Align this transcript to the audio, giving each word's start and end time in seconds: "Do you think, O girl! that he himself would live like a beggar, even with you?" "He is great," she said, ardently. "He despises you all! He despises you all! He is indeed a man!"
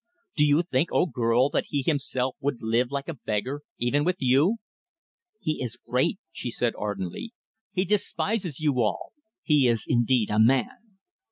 "Do 0.35 0.43
you 0.47 0.63
think, 0.63 0.89
O 0.91 1.05
girl! 1.05 1.49
that 1.51 1.65
he 1.67 1.83
himself 1.83 2.35
would 2.39 2.59
live 2.63 2.89
like 2.91 3.07
a 3.07 3.13
beggar, 3.23 3.61
even 3.77 4.03
with 4.03 4.15
you?" 4.17 4.55
"He 5.39 5.61
is 5.61 5.77
great," 5.77 6.17
she 6.31 6.49
said, 6.49 6.73
ardently. 6.75 7.33
"He 7.71 7.85
despises 7.85 8.59
you 8.59 8.81
all! 8.81 9.13
He 9.43 9.67
despises 9.67 9.67
you 9.67 9.67
all! 9.67 9.67
He 9.67 9.67
is 9.67 9.85
indeed 9.87 10.31
a 10.31 10.39
man!" 10.39 10.97